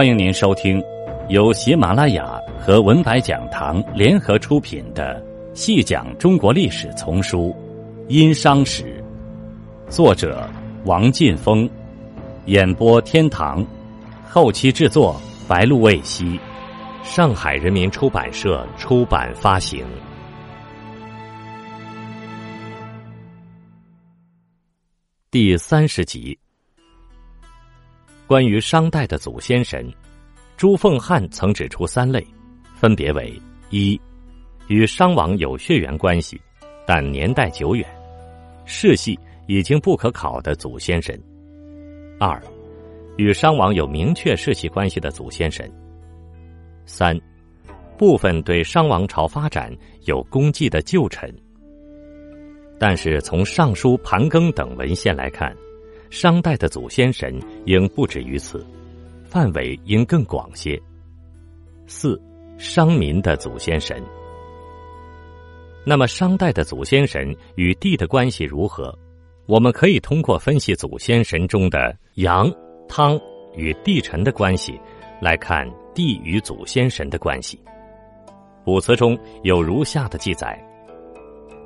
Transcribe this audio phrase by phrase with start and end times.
[0.00, 0.82] 欢迎您收听
[1.28, 5.22] 由喜马拉雅和文白讲堂联合出品的
[5.54, 7.54] 《细讲中国历史丛书·
[8.08, 9.04] 殷商史》，
[9.90, 10.48] 作者
[10.86, 11.68] 王劲峰，
[12.46, 13.62] 演播天堂，
[14.26, 16.40] 后期制作白露未晞，
[17.02, 19.84] 上海人民出版社出版发行。
[25.30, 26.39] 第三十集。
[28.30, 29.92] 关于商代的祖先神，
[30.56, 32.24] 朱凤汉曾指出三类，
[32.76, 33.36] 分别为：
[33.70, 34.00] 一、
[34.68, 36.40] 与商王有血缘关系，
[36.86, 37.84] 但年代久远，
[38.64, 41.18] 世系已经不可考的祖先神；
[42.20, 42.40] 二、
[43.16, 45.68] 与商王有明确世系关系的祖先神；
[46.86, 47.20] 三、
[47.98, 51.28] 部分对商王朝发展有功绩的旧臣。
[52.78, 55.52] 但是从《尚书》《盘庚》等文献来看。
[56.10, 58.66] 商代的祖先神应不止于此，
[59.24, 60.80] 范围应更广些。
[61.86, 62.20] 四，
[62.58, 64.02] 商民的祖先神。
[65.86, 68.96] 那么，商代的祖先神与地的关系如何？
[69.46, 72.52] 我们可以通过分析祖先神中的阳、
[72.88, 73.18] 汤
[73.54, 74.78] 与地辰的关系，
[75.20, 77.58] 来看地与祖先神的关系。
[78.64, 80.60] 卜辞中有如下的记载：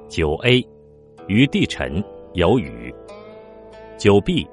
[0.08, 0.67] 九 A，
[1.29, 2.03] 于地辰
[2.34, 2.95] 有雨。
[4.05, 4.47] 九 B，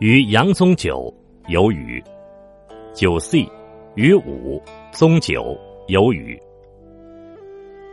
[0.00, 1.14] 于阳宗九
[1.46, 2.02] 有雨；
[2.92, 3.48] 九 C，
[3.94, 6.36] 于五宗九有雨。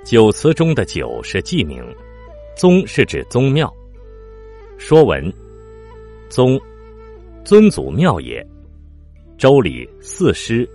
[0.04, 1.86] 九词中的九是记名，
[2.58, 3.72] 宗是指宗庙。
[4.80, 5.32] 说文：
[6.30, 6.60] 宗，
[7.44, 8.44] 尊祖庙也。
[9.38, 10.68] 周礼四师，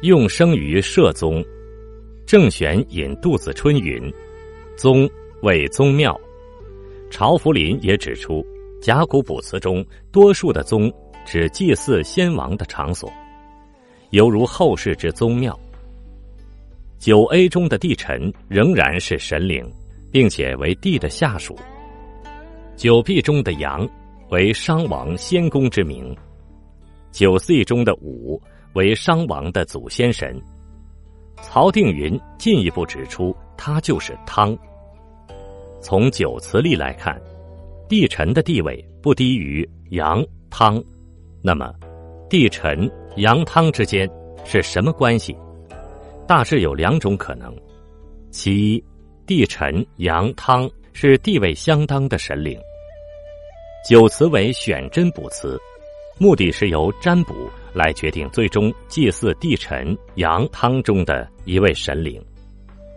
[0.00, 1.44] 用生于社宗。
[2.24, 4.10] 郑玄引杜子春云
[4.74, 5.06] ：“宗
[5.42, 6.18] 为宗庙。”
[7.12, 8.42] 朝福林也指出。
[8.84, 9.82] 甲骨卜辞中
[10.12, 10.92] 多数的宗
[11.24, 13.10] 指祭祀先王的场所，
[14.10, 15.58] 犹如后世之宗庙。
[16.98, 19.66] 九 A 中的帝辰仍然是神灵，
[20.12, 21.56] 并且为帝的下属。
[22.76, 23.88] 九 B 中的阳
[24.28, 26.14] 为商王先公之名，
[27.10, 28.38] 九 C 中的武
[28.74, 30.38] 为商王的祖先神。
[31.40, 34.54] 曹定云进一步指出，他就是汤。
[35.80, 37.18] 从九辞例来看。
[37.88, 40.82] 地辰的地位不低于阳汤，
[41.42, 41.72] 那么
[42.30, 44.08] 地辰阳汤之间
[44.44, 45.36] 是什么关系？
[46.26, 47.54] 大致有两种可能：
[48.30, 48.84] 其一，
[49.26, 52.58] 地辰阳汤是地位相当的神灵。
[53.86, 55.60] 九辞为选真卜辞，
[56.18, 57.34] 目的是由占卜
[57.74, 62.24] 来决定最终祭祀地辰阳汤中的一位神灵。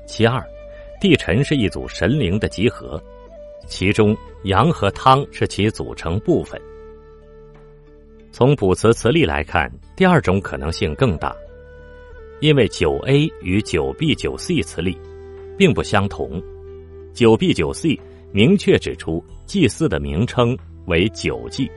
[0.06, 0.42] 其二，
[1.02, 3.02] 地辰是一组神灵的集合。
[3.68, 4.16] 其中
[4.48, 6.60] 羊和汤是其组成部分。
[8.32, 11.36] 从卜辞词例来看，第二种可能性更大，
[12.40, 14.98] 因为九 A 与九 B 九 C 词例
[15.58, 16.42] 并不相同。
[17.14, 18.00] 九 B 九 C
[18.32, 21.70] 明确指出祭祀的名称为九祭，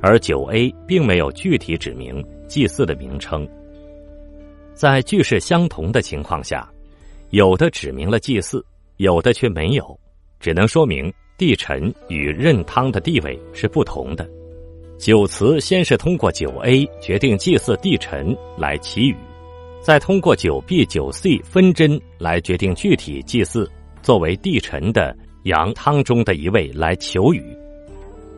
[0.00, 3.46] 而九 A 并没有具体指明祭祀的名称。
[4.72, 6.66] 在句式相同的情况下，
[7.30, 8.64] 有的指明了祭祀，
[8.96, 9.98] 有的却没有。
[10.38, 14.28] 只能说明地辰与任汤的地位是不同的。
[14.98, 19.16] 九辞先是通过九 A 决定祭祀地辰来祈雨，
[19.82, 23.70] 再通过九 B、九 C 分针来决定具体祭祀
[24.02, 25.14] 作为地辰的
[25.44, 27.44] 阳汤中的一位来求雨，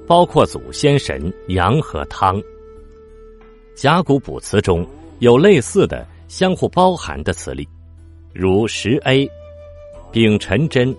[0.06, 2.42] 包括祖先神阳和汤。
[3.76, 4.84] 甲骨卜辞中
[5.20, 7.68] 有类似的相互包含的词例，
[8.34, 9.30] 如十 A，
[10.10, 10.92] 丙辰真。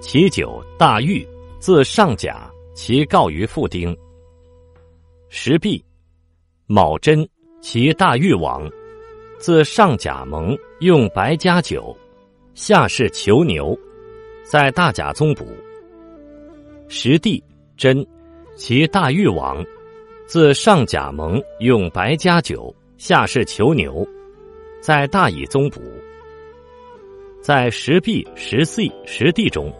[0.00, 1.26] 其九大玉，
[1.58, 3.96] 字上甲，其告于父丁。
[5.28, 5.84] 石壁，
[6.66, 7.28] 卯真，
[7.60, 8.70] 其大玉王，
[9.38, 11.94] 自上甲蒙，用白加九，
[12.54, 13.76] 下士求牛，
[14.44, 15.44] 在大甲宗卜。
[16.86, 17.42] 石地
[17.76, 18.06] 真，
[18.54, 19.64] 其大玉王，
[20.26, 24.06] 自上甲蒙，用白加九，下士求牛，
[24.80, 25.80] 在大乙宗卜。
[27.42, 29.72] 在石壁、石 C、石地中。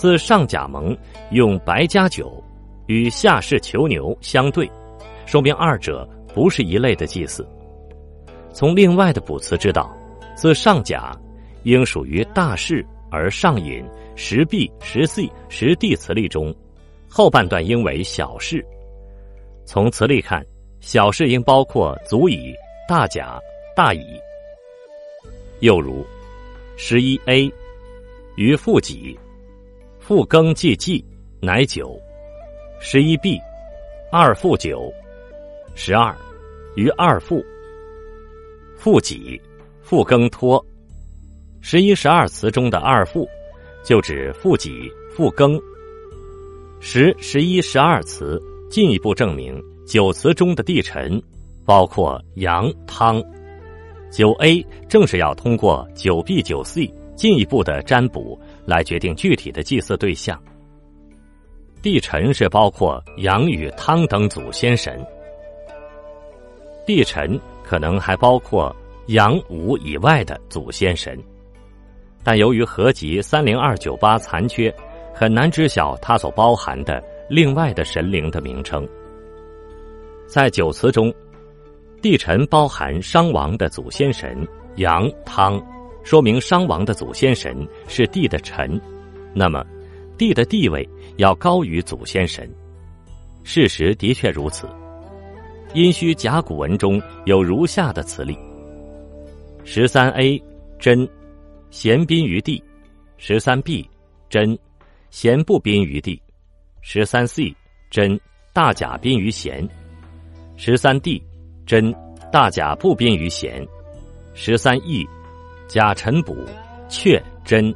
[0.00, 0.96] 自上甲蒙
[1.30, 2.42] 用白加九，
[2.86, 4.66] 与下士求牛相对，
[5.26, 7.46] 说明二者不是一类的祭祀。
[8.50, 9.94] 从另外的卜辞知道，
[10.34, 11.14] 自上甲
[11.64, 13.84] 应属于大士，而上引
[14.16, 16.50] 十 B、十 C、十地词例中，
[17.06, 18.64] 后半段应为小事。
[19.66, 20.42] 从词例看，
[20.80, 22.54] 小事应包括足以、
[22.88, 23.38] 大甲、
[23.76, 24.00] 大乙。
[25.58, 26.02] 又如
[26.78, 27.52] 十一 A
[28.36, 29.14] 于父己。
[30.10, 31.04] 复更既祭，
[31.40, 31.96] 乃九。
[32.80, 33.38] 十一 B，
[34.10, 34.92] 二复九。
[35.76, 36.12] 十二，
[36.74, 37.40] 于二父。
[38.76, 39.40] 父己，
[39.80, 40.66] 复庚托。
[41.60, 43.28] 十一、十二词中的二父，
[43.84, 45.56] 就指父己、复庚。
[46.80, 48.36] 十、十一、十二词
[48.68, 51.22] 进一步证明九词中的地辰
[51.64, 53.22] 包括阳、汤。
[54.10, 58.36] 九 A 正是要通过九 B、九 C 进一步的占卜
[58.66, 60.40] 来决定具体的祭祀对象。
[61.82, 65.04] 地辰是包括阳与汤等祖先神。
[66.86, 68.74] 地辰可能还包括
[69.06, 71.18] 阳武以外的祖先神，
[72.22, 74.74] 但由于合集三零二九八残缺，
[75.14, 78.86] 很难知晓它所包含的另外的神灵的名称。
[80.26, 81.12] 在九词中，
[82.02, 84.46] 地辰包含商王的祖先神
[84.76, 85.60] 阳汤，
[86.02, 88.80] 说明商王的祖先神是帝的臣，
[89.34, 89.64] 那么
[90.16, 92.48] 帝的地位要高于祖先神。
[93.44, 94.68] 事实的确如此。
[95.72, 98.36] 殷墟甲骨文中有如下的词例：
[99.64, 100.42] 十三 A
[100.80, 101.08] 真，
[101.70, 102.60] 贤宾于地；
[103.18, 103.88] 十三 B
[104.28, 104.58] 真，
[105.10, 106.20] 贤不宾于地；
[106.80, 107.54] 十三 C
[107.88, 108.18] 真，
[108.52, 109.64] 大甲宾于贤；
[110.56, 111.22] 十三 D
[111.64, 111.94] 真，
[112.32, 113.64] 大甲不宾于贤；
[114.34, 115.06] 十三 E
[115.70, 116.44] 甲辰补
[116.88, 117.72] 确真，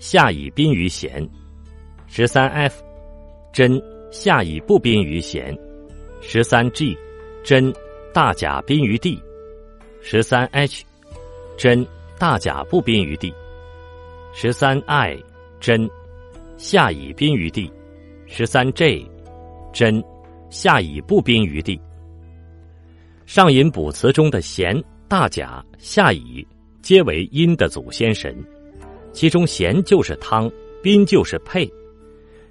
[0.00, 1.24] 下以宾于贤；
[2.08, 2.82] 十三 F
[3.52, 3.80] 真，
[4.10, 5.56] 下以不宾于贤；
[6.20, 6.98] 十三 G。
[7.44, 7.72] 真。
[8.12, 9.22] 大甲宾于地，
[10.02, 10.84] 十三 H
[11.56, 11.86] 真。
[12.18, 13.32] 大甲不宾于地，
[14.34, 15.16] 十三 I
[15.60, 15.88] 真。
[16.56, 17.72] 下乙宾于地，
[18.26, 19.06] 十三 J
[19.72, 20.02] 真。
[20.50, 21.80] 下乙不宾于地。
[23.26, 26.46] 上引补词中的贤、大甲、下乙
[26.82, 28.36] 皆为阴的祖先神，
[29.12, 30.50] 其中贤就是汤，
[30.82, 31.64] 宾就是沛。《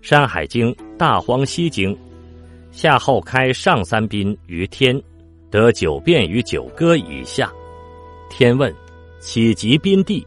[0.01, 1.93] 山海经·大荒西经》。
[2.71, 4.99] 夏后开上三宾于天，
[5.49, 7.51] 得九变于九歌以下。
[8.29, 8.73] 天问：
[9.19, 10.25] 岂及宾地？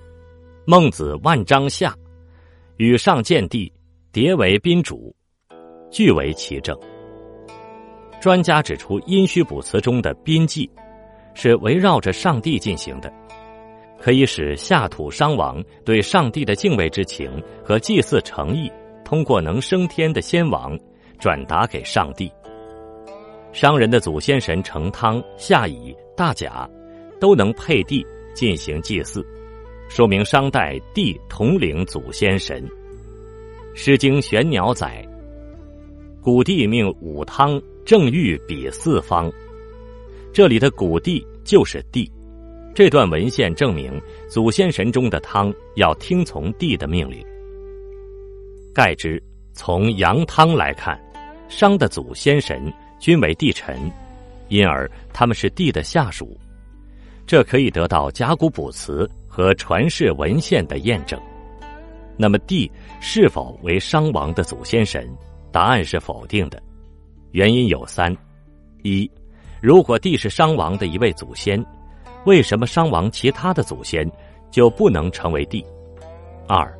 [0.66, 1.96] 孟子万章下，
[2.76, 3.72] 与上见地，
[4.12, 5.14] 迭为宾主，
[5.90, 6.78] 俱为其政。
[8.20, 10.68] 专家指出，殷墟卜辞中的宾祭
[11.34, 13.10] 是围绕着上帝进行的，
[14.04, 18.70] 可以使下土商王对上帝的敬畏之情和祭祀诚意，
[19.02, 20.78] 通过能升天的先王。
[21.18, 22.30] 转达给上帝。
[23.50, 26.68] 商人的祖先神成汤、夏乙、大甲，
[27.18, 28.04] 都能配地
[28.34, 29.26] 进行祭祀，
[29.88, 32.62] 说明商代地统领祖先神。
[33.74, 35.02] 《诗经·玄鸟》载
[36.20, 39.32] ：“古地命武汤，正欲比四方。”
[40.30, 42.10] 这里的“古地”就是地。
[42.74, 47.24] 这段文献证明，祖先神中的汤要听从地的命令。
[48.74, 49.22] 盖之，
[49.52, 51.00] 从阳汤来看。
[51.46, 53.78] 商的祖先神均为地臣，
[54.48, 56.36] 因而他们是地的下属，
[57.26, 61.20] 这可以得到甲骨卜辞和传世文献的验证。
[62.16, 62.68] 那么，地
[63.00, 65.08] 是否为商王的祖先神？
[65.52, 66.60] 答案是否定的。
[67.30, 68.16] 原因有三：
[68.82, 69.08] 一，
[69.60, 71.64] 如果地是商王的一位祖先，
[72.24, 74.10] 为什么商王其他的祖先
[74.50, 75.64] 就不能成为帝？
[76.48, 76.72] 二，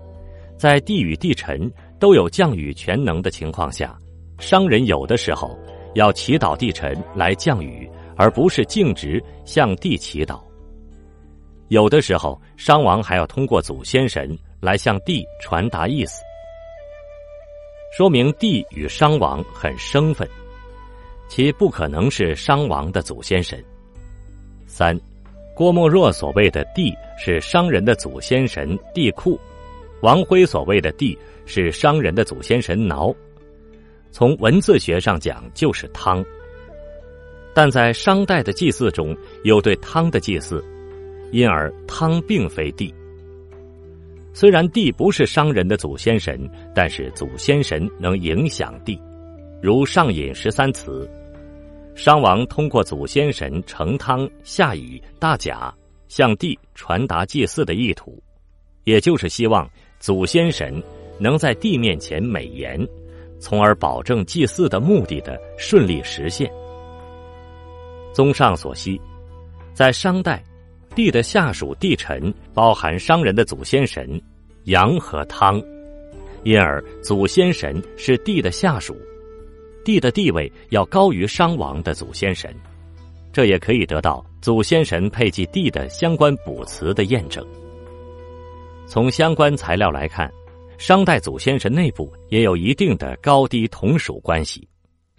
[0.56, 3.98] 在帝与帝臣都有降雨全能的情况下。
[4.38, 5.56] 商人有的时候
[5.94, 10.40] 要祈祷帝臣来降雨，而不是径直向帝祈祷。
[11.68, 16.20] 有的时候，商王还要通过祖先神来向帝传达意思，
[17.96, 20.28] 说明帝与商王很生分，
[21.28, 23.64] 其不可能是商王的祖先神。
[24.66, 24.98] 三，
[25.54, 29.38] 郭沫若所谓的地是商人的祖先神地库，
[30.02, 33.14] 王辉所谓的地是商人的祖先神挠。
[34.10, 36.24] 从文字学上讲，就是汤。
[37.54, 40.62] 但在商代的祭祀中有对汤的祭祀，
[41.30, 42.92] 因而汤并非地。
[44.32, 49.00] 虽然地不是商人的祖先神，但是祖先神能影响地。
[49.62, 51.08] 如上引十三词，
[51.94, 55.74] 商王通过祖先神成汤、下乙、大甲
[56.08, 58.22] 向地传达祭祀的意图，
[58.84, 60.82] 也就是希望祖先神
[61.18, 62.86] 能在地面前美言。
[63.40, 66.50] 从而保证祭祀的目的的顺利实现。
[68.14, 68.98] 综上所悉，
[69.74, 70.42] 在商代，
[70.94, 74.18] 地的下属地臣包含商人的祖先神
[74.64, 75.62] 阳和汤，
[76.42, 78.96] 因而祖先神是地的下属，
[79.84, 82.52] 帝的地位要高于商王的祖先神，
[83.32, 87.46] 这也可以得到祖先神配祭帝的相关卜辞的验证。
[88.86, 90.28] 从相关材料来看。
[90.76, 94.68] 商代祖先神内部也有一定的高低同属关系，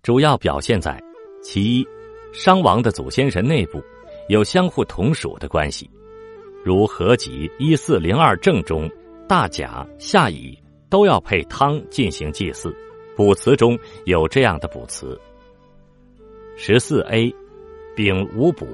[0.04, 1.02] 主要表现在
[1.42, 1.88] 其一，
[2.34, 3.82] 商王的祖先神内部
[4.28, 5.90] 有相互同属的关系，
[6.64, 8.92] 如合集一四零二正中
[9.30, 12.76] 大甲下乙都要配汤进行祭祀，
[13.16, 15.18] 卜辞中有这样的卜辞：
[16.58, 17.34] 十四 A，
[17.96, 18.68] 丙无卜，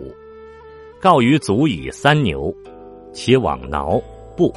[0.99, 2.51] 告于祖乙三牛，
[3.13, 4.01] 其往挠
[4.35, 4.51] 不。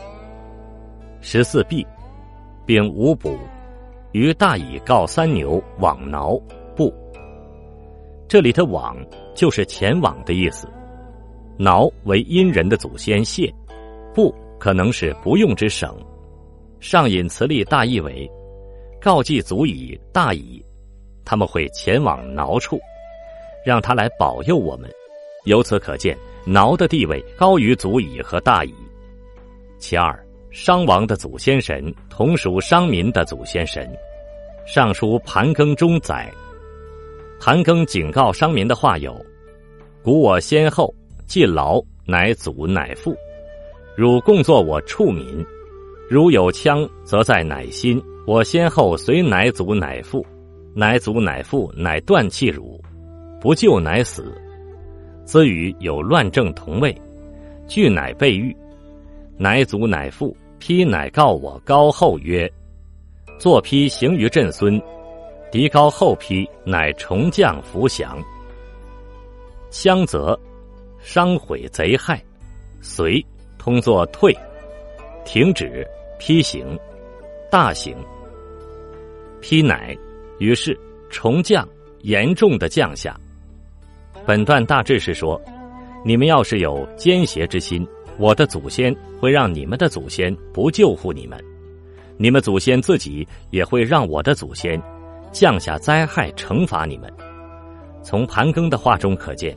[1.21, 1.87] 十四 B，
[2.65, 3.37] 丙无卜，
[4.13, 6.41] 于大乙告三牛往挠
[6.75, 6.91] 不。
[8.27, 8.97] 这里的往
[9.35, 10.67] 就是前往的意思，
[11.59, 13.53] 挠为殷人的祖先谢，
[14.15, 15.95] 不可能是不用之省。
[16.81, 18.31] 上引词例大意为
[19.05, 20.65] 告祭祖乙大乙，
[21.27, 22.81] 他们会前往挠处，
[23.63, 24.91] 让他来保佑我们。
[25.45, 28.75] 由此可见，挠的地位高于祖乙和大乙。
[29.79, 30.19] 其二。
[30.51, 33.85] 商王的祖先神同属商民的祖先神，
[34.73, 36.33] 《尚书盘庚中》载，
[37.41, 39.21] 盘庚警告商民的话有
[40.01, 40.95] ：“古我先后
[41.27, 43.13] 既劳，乃祖乃父；
[43.97, 45.45] 汝共作我畜民，
[46.09, 48.01] 如有枪，则在乃心。
[48.27, 50.25] 我先后随乃祖乃父，
[50.75, 52.83] 乃祖乃父乃断气汝，
[53.41, 54.35] 不救乃死。
[55.25, 56.95] 兹与有乱政同位，
[57.67, 58.55] 俱乃被狱，
[59.37, 62.51] 乃祖乃父。”批乃告我高后曰
[63.39, 64.81] ：“作批行于朕孙，
[65.53, 68.17] 敌高后批乃重将伏降。
[69.69, 70.39] 相则
[71.03, 72.23] 伤毁贼害，
[72.81, 73.23] 随
[73.59, 74.35] 通作退，
[75.27, 75.87] 停止
[76.19, 76.65] 批行，
[77.51, 77.95] 大行。
[79.45, 79.95] 批乃
[80.39, 80.75] 于是
[81.11, 81.69] 重降
[82.01, 83.15] 严重的降下。
[84.25, 85.39] 本段大致是说，
[86.03, 87.87] 你们要是有奸邪之心。”
[88.17, 91.37] 我的祖先会让你们的祖先不救护你们，
[92.17, 94.81] 你们祖先自己也会让我的祖先
[95.33, 97.13] 降下灾害惩罚你们。
[98.05, 99.55] 从盘庚的话中可见，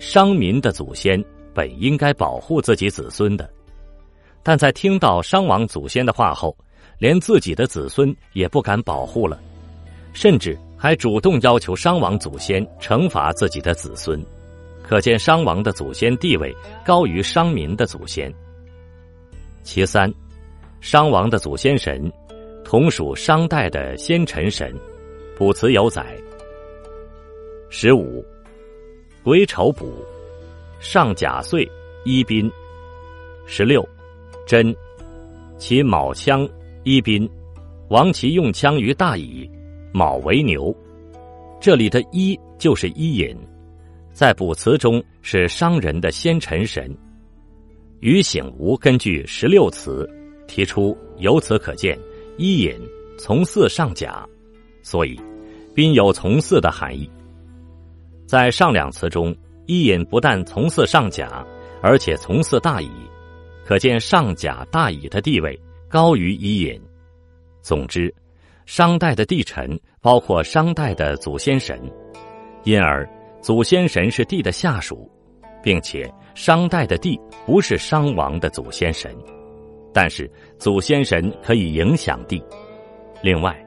[0.00, 3.48] 商民的祖先本应该保护自己子孙的，
[4.42, 6.54] 但在听到商王祖先的话后，
[7.00, 9.40] 连自己的子孙也不敢保护了，
[10.12, 14.22] 甚至还主动要求商王祖先惩罚自己的子孙。
[14.82, 16.54] 可见商王的祖先地位
[16.84, 18.32] 高于商民的祖先。
[19.62, 20.12] 其三，
[20.80, 22.12] 商王的祖先神
[22.64, 24.74] 同属商代的先臣神，
[25.36, 26.04] 卜辞有载：
[27.70, 28.22] 十五，
[29.22, 29.86] 癸丑卜，
[30.80, 31.66] 上甲岁
[32.04, 32.50] 一宾；
[33.46, 33.86] 十六，
[34.46, 34.74] 真，
[35.56, 36.46] 其卯枪
[36.82, 37.28] 一宾，
[37.90, 39.48] 王其用枪于大乙，
[39.92, 40.74] 卯为牛。
[41.60, 43.36] 这里的一就是伊尹。
[44.14, 46.90] 在卜辞中是商人的先臣神，
[48.00, 50.08] 于醒吾根据十六词
[50.48, 51.98] 提出，由此可见，
[52.38, 52.74] 伊尹
[53.18, 54.26] 从祀上甲，
[54.82, 55.20] 所以
[55.74, 57.08] 宾有从祀的含义。
[58.26, 61.44] 在上两词中，伊尹不但从祀上甲，
[61.82, 62.90] 而且从祀大乙，
[63.66, 65.58] 可见上甲大乙的地位
[65.90, 66.80] 高于伊尹。
[67.60, 68.14] 总之，
[68.64, 71.78] 商代的帝臣包括商代的祖先神，
[72.64, 73.06] 因而。
[73.42, 75.10] 祖先神是帝的下属，
[75.62, 79.16] 并且商代的帝不是商王的祖先神，
[79.94, 82.42] 但是祖先神可以影响帝。
[83.22, 83.58] 另外，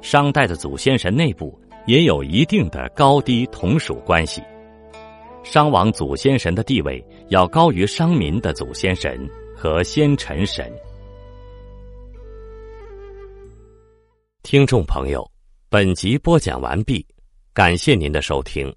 [0.00, 4.40] 商代的祖先神内部也有一定的高低同属关系，
[5.42, 10.72] 商王祖先神的地位要高于商民的祖先神和先臣神。
[14.46, 15.28] 听众朋友，
[15.68, 17.04] 本集播讲完毕，
[17.52, 18.72] 感谢您的收听。